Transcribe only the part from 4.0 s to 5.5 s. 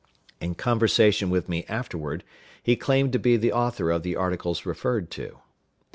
the articles referred to.